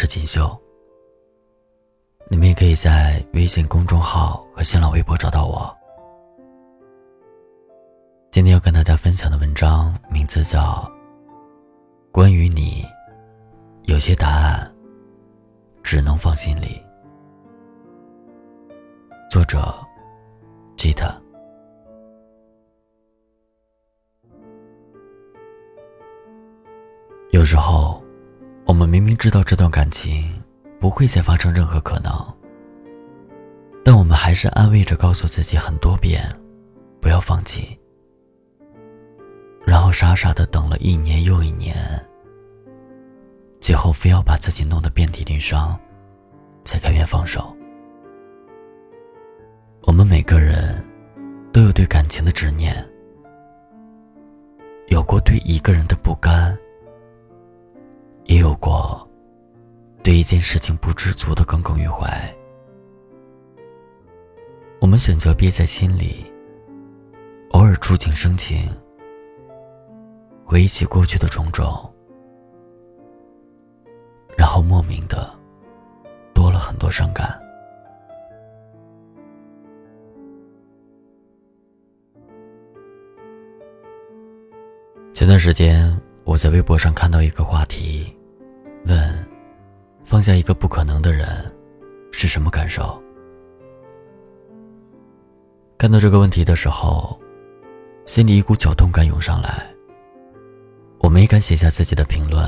[0.00, 0.58] 是锦绣。
[2.30, 5.76] 你们也可以在微信公众号和新浪微博找到我。
[8.30, 10.90] 今天要跟大家分享的文章名字叫
[12.10, 12.82] 《关于你》，
[13.92, 14.74] 有些答案
[15.82, 16.82] 只能放心里。
[19.30, 19.74] 作者：
[20.78, 21.14] 吉他。
[27.32, 28.02] 有时候，
[28.80, 30.42] 们明明知道这段感情
[30.78, 32.12] 不会再发生任何可能，
[33.84, 36.26] 但我们还是安慰着告诉自己很多遍，
[36.98, 37.78] 不要放弃。
[39.66, 41.76] 然后傻傻的等了一年又一年，
[43.60, 45.78] 最后非要把自己弄得遍体鳞伤，
[46.64, 47.54] 才甘愿放手。
[49.82, 50.82] 我们每个人
[51.52, 52.74] 都有对感情的执念，
[54.88, 56.58] 有过对一个人的不甘。
[58.30, 59.04] 也有过
[60.04, 62.32] 对一件事情不知足的耿耿于怀，
[64.80, 66.24] 我们选择憋在心里，
[67.50, 68.70] 偶尔触景生情，
[70.44, 71.92] 回忆起过去的种种，
[74.38, 75.28] 然后莫名的
[76.32, 77.28] 多了很多伤感。
[85.12, 88.16] 前段时间，我在微博上看到一个话题。
[88.86, 89.28] 问：
[90.02, 91.28] 放下一个不可能的人，
[92.12, 93.00] 是什么感受？
[95.78, 97.18] 看到这个问题的时候，
[98.04, 99.66] 心里一股绞痛感涌上来。
[100.98, 102.46] 我没敢写下自己的评论，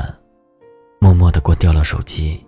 [0.98, 2.44] 默默的关掉了手机。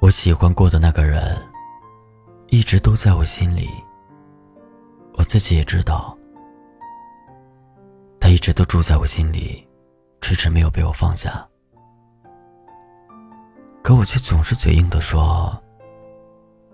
[0.00, 1.40] 我喜欢过的那个人，
[2.48, 3.68] 一直都在我心里。
[5.14, 6.16] 我自己也知道。
[8.32, 9.62] 一直都住在我心里，
[10.22, 11.46] 迟迟没有被我放下。
[13.82, 15.54] 可我却总是嘴硬的说：“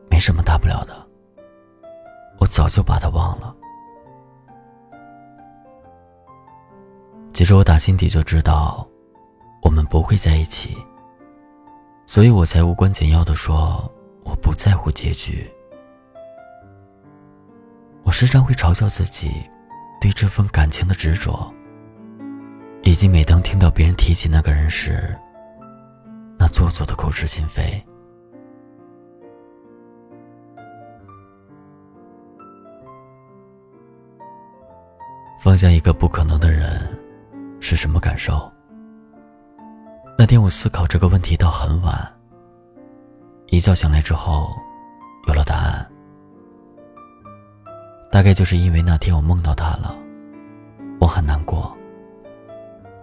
[0.09, 0.94] 没什么大不了的，
[2.38, 3.53] 我早就把他忘了。”
[7.34, 8.87] 其实我打心底就知道，
[9.60, 10.78] 我们不会在一起，
[12.06, 15.50] 所以我才无关紧要的说我不在乎结局。
[18.04, 19.33] 我时常会嘲笑自己。
[20.00, 21.53] 对这份感情的执着，
[22.82, 25.16] 以及每当听到别人提起那个人时，
[26.38, 27.84] 那做作的口是心非。
[35.41, 36.80] 放下一个不可能的人，
[37.60, 38.50] 是什么感受？
[40.16, 41.97] 那天我思考这个问题到很晚，
[43.47, 44.50] 一觉醒来之后，
[45.26, 45.88] 有了答案。
[48.11, 49.95] 大概就是因为那天我梦到他了，
[51.01, 51.77] 我很难过。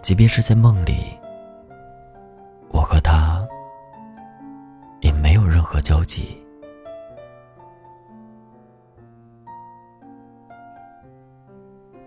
[0.02, 1.18] 即便是在梦里，
[2.70, 3.46] 我和他
[5.00, 6.42] 也没有任何交集。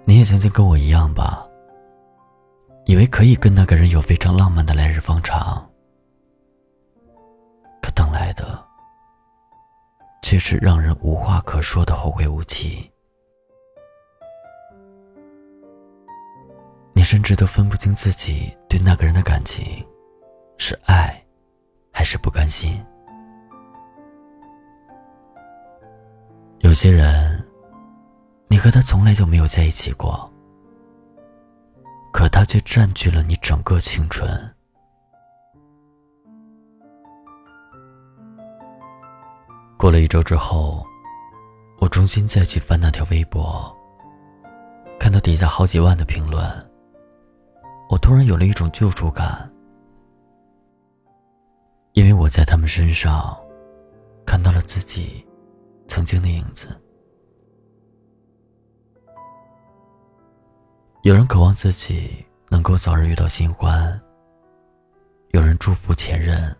[0.06, 1.46] 你也曾经跟我一样吧，
[2.86, 5.69] 以为可以跟那个人有非常浪漫的来日方长，
[10.29, 12.88] 却是让人无话可说的后会无期。
[16.94, 19.84] 你甚至都分不清自己对那个人的感情，
[20.59, 21.19] 是爱，
[21.91, 22.79] 还是不甘心。
[26.59, 27.44] 有些人，
[28.50, 30.31] 你和他从来就没有在一起过，
[32.13, 34.56] 可他却占据了你整个青春。
[39.79, 40.85] 过了一周之后，
[41.78, 43.73] 我重新再去翻那条微博，
[45.00, 46.45] 看到底下好几万的评论，
[47.89, 49.50] 我突然有了一种救赎感，
[51.94, 53.34] 因为我在他们身上
[54.25, 55.25] 看到了自己
[55.88, 56.68] 曾经的影子。
[61.04, 63.98] 有人渴望自己能够早日遇到新欢，
[65.30, 66.54] 有人祝福前任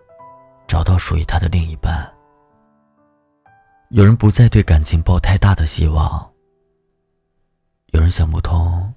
[0.70, 2.10] 找到属于他的另一半。
[3.92, 6.32] 有人不再对感情抱太大的希望，
[7.88, 8.94] 有人想不通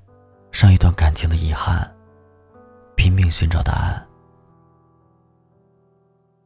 [0.51, 1.91] 上一段感情的遗憾，
[2.95, 4.07] 拼命寻找答案，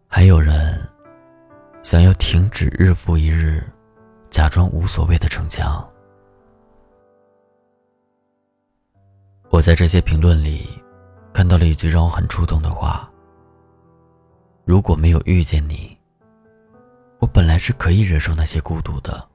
[0.07, 0.81] 还有人
[1.83, 3.69] 想要停止日复一日
[4.31, 5.85] 假装无所谓的逞强。
[9.51, 10.69] 我在这些评论里
[11.33, 13.11] 看到了一句让我很触动的话
[14.65, 15.95] ：“如果没有遇见你。”
[17.27, 19.29] 我本来是可以忍受那些孤独的。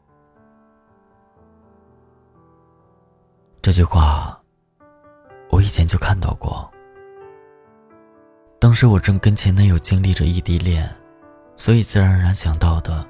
[3.61, 4.41] 这句话，
[5.49, 6.71] 我以前就看到过。
[8.59, 10.89] 当时我正跟前男友经历着异地恋，
[11.57, 13.05] 所以自然而然想到的，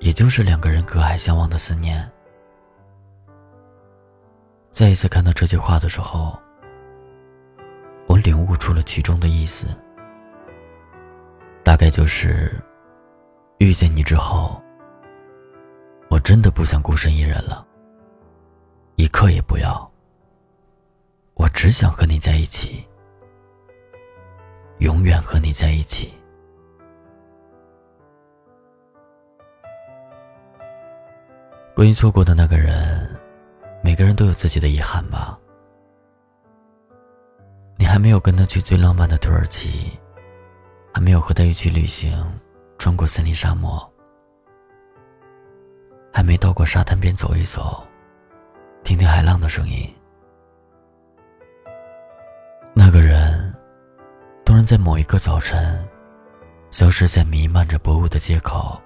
[0.00, 2.06] 也就是两个人隔海相望的思念。
[4.68, 6.38] 再一次看到这句话的时候，
[8.06, 9.66] 我领悟出了其中的意思，
[11.64, 12.54] 大概就是
[13.58, 14.62] 遇见你之后，
[16.08, 17.66] 我真的不想孤身一人了，
[18.94, 19.90] 一刻也不要。
[21.34, 22.86] 我只想和你在一起，
[24.78, 26.12] 永远和你在一起。
[31.74, 33.08] 关于错过的那个人，
[33.82, 35.36] 每个人都有自己的遗憾吧。
[37.76, 39.98] 你还没有跟他去最浪漫的土耳其，
[40.94, 42.12] 还没有和他一起旅行，
[42.78, 43.78] 穿过森林沙漠，
[46.12, 47.84] 还没到过沙滩边走一走，
[48.84, 49.92] 听听海浪的声音。
[52.72, 53.52] 那个人
[54.44, 55.86] 突然在某一个早晨，
[56.70, 58.80] 消失在弥漫着薄雾的街口，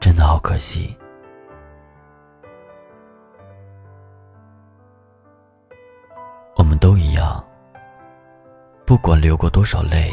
[0.00, 0.94] 真的好可惜。
[6.56, 7.42] 我们都一样，
[8.84, 10.10] 不管流过多少泪，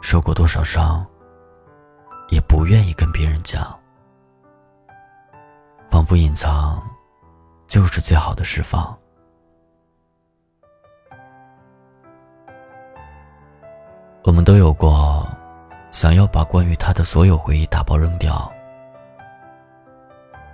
[0.00, 1.06] 受过多少伤，
[2.28, 3.78] 也不愿意跟别人讲，
[5.90, 6.82] 仿佛隐藏
[7.66, 8.96] 就是最好的释放。
[14.24, 15.26] 我们都有过
[15.90, 18.52] 想要把关于他的所有回忆打包扔掉，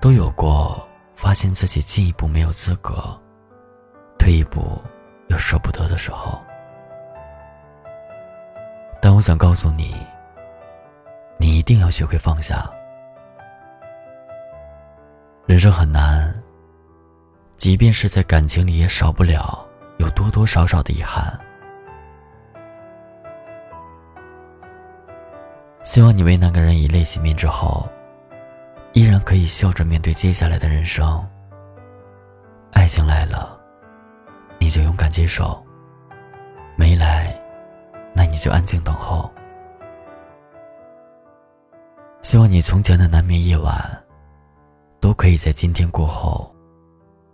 [0.00, 3.18] 都有过发现自己进一步没有资格，
[4.16, 4.80] 退一步
[5.26, 6.40] 又舍不得的时候。
[9.00, 9.96] 但我想告诉你，
[11.44, 12.64] 你一定要学会放下。
[15.44, 16.34] 人生很难，
[17.54, 19.62] 即便是在感情里，也少不了
[19.98, 21.38] 有多多少少的遗憾。
[25.82, 27.86] 希望你为那个人以泪洗面之后，
[28.94, 31.22] 依然可以笑着面对接下来的人生。
[32.72, 33.60] 爱情来了，
[34.58, 35.62] 你就勇敢接受；
[36.74, 37.38] 没来，
[38.14, 39.30] 那你就安静等候。
[42.24, 44.02] 希望你从前的难眠夜晚，
[44.98, 46.50] 都可以在今天过后，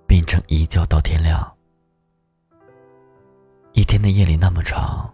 [0.05, 1.41] 变成一觉到天亮。
[3.73, 5.09] 一天的夜里那么长，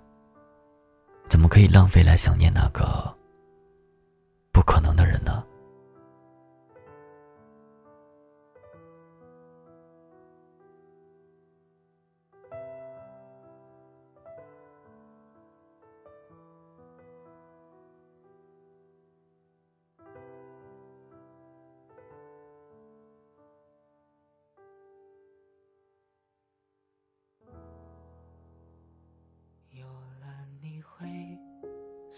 [1.28, 3.14] 怎么可以浪费来想念那个？
[4.50, 5.44] 不可能的人呢？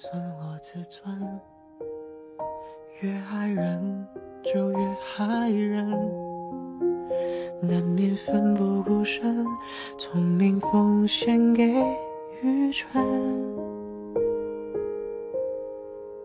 [0.00, 1.12] 损我自尊。
[3.00, 4.06] 越爱人
[4.44, 5.90] 就越害人，
[7.60, 9.44] 难免奋不顾身，
[9.98, 11.64] 聪明奉献给
[12.44, 13.02] 愚蠢。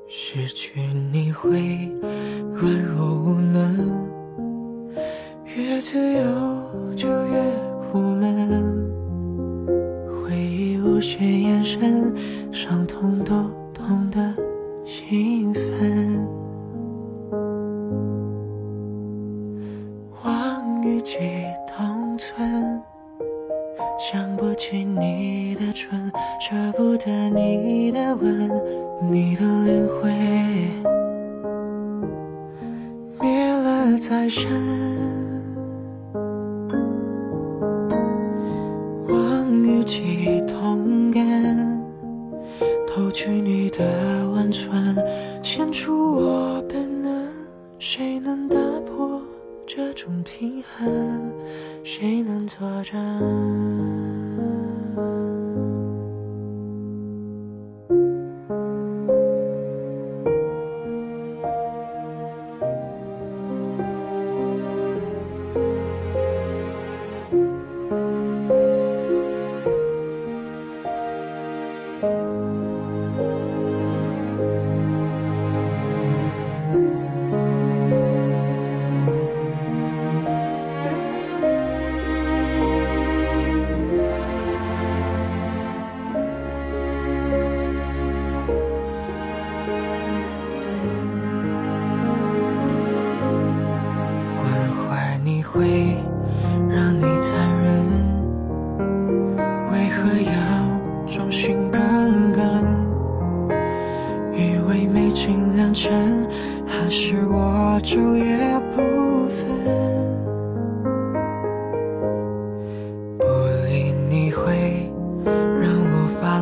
[0.07, 0.79] 失去
[1.11, 1.91] 你会
[2.53, 4.07] 软弱无能，
[5.45, 7.41] 越自由就越
[7.89, 8.93] 苦闷。
[10.21, 12.15] 回忆无限延伸，
[12.51, 13.33] 伤痛都
[21.01, 21.19] 几
[21.67, 22.81] 同存，
[23.99, 28.49] 想不起你的唇，舍不得你的吻，
[29.09, 30.11] 你的灵魂
[33.19, 34.51] 灭了再生。
[39.07, 41.81] 望与几同根，
[42.87, 43.83] 偷取你的
[44.33, 44.95] 温存，
[45.41, 47.29] 献出我本能，
[47.79, 49.22] 谁能打破？
[49.75, 51.33] 这种平衡，
[51.83, 54.22] 谁能作证？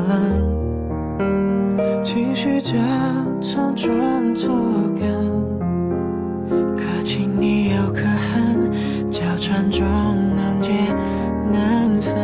[0.08, 2.78] 冷，情绪这
[3.42, 4.54] 种种作
[5.00, 5.06] 梗，
[6.78, 8.72] 可亲你又可恨，
[9.12, 9.86] 交缠中
[10.36, 10.72] 难解
[11.52, 12.16] 难分。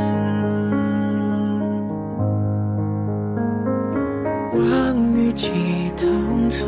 [4.54, 5.52] 望与几
[5.96, 6.68] 同存，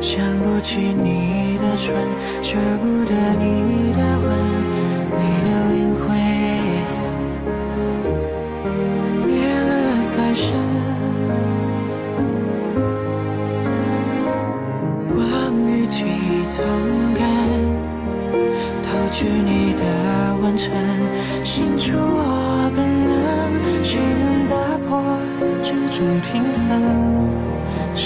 [0.00, 1.94] 想不起你的唇，
[2.40, 3.81] 舍不得你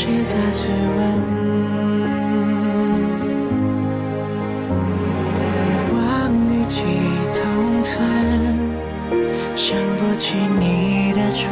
[0.06, 0.98] 谁在质问？
[5.96, 5.98] 望
[6.48, 6.78] 与几
[7.34, 7.42] 同
[7.82, 7.98] 存，
[9.56, 11.50] 想不起你的唇，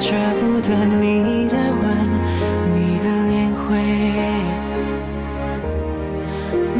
[0.00, 0.68] 舍不得
[1.00, 1.84] 你的吻，
[2.72, 3.66] 你的脸会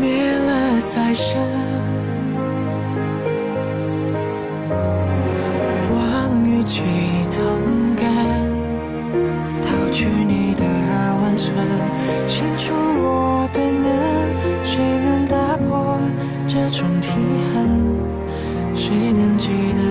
[0.00, 1.42] 灭了再生。
[5.90, 5.98] 望
[6.48, 6.84] 与几
[7.32, 7.42] 同
[11.56, 11.80] 温存，
[12.28, 13.88] 献出我本能，
[14.64, 15.98] 谁能打破
[16.46, 17.10] 这种平
[17.54, 17.96] 衡？
[18.74, 19.85] 谁能记得？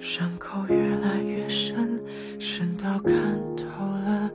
[0.00, 2.02] 伤口越来越深
[2.38, 3.14] 深到看
[3.54, 4.30] 透了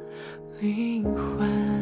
[0.60, 1.75] 灵魂。